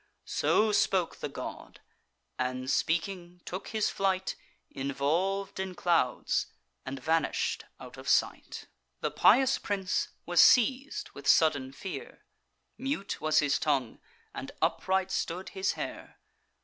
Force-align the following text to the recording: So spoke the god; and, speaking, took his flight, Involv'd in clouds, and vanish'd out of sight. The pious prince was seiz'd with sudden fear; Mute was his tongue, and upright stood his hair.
So 0.25 0.71
spoke 0.71 1.17
the 1.17 1.29
god; 1.29 1.79
and, 2.39 2.71
speaking, 2.71 3.39
took 3.45 3.67
his 3.67 3.91
flight, 3.91 4.35
Involv'd 4.75 5.59
in 5.59 5.75
clouds, 5.75 6.47
and 6.87 6.99
vanish'd 6.99 7.65
out 7.79 7.97
of 7.97 8.09
sight. 8.09 8.65
The 9.01 9.11
pious 9.11 9.59
prince 9.59 10.07
was 10.25 10.41
seiz'd 10.41 11.11
with 11.11 11.27
sudden 11.27 11.71
fear; 11.71 12.25
Mute 12.79 13.21
was 13.21 13.41
his 13.45 13.59
tongue, 13.59 13.99
and 14.33 14.51
upright 14.59 15.11
stood 15.11 15.49
his 15.49 15.73
hair. 15.73 16.19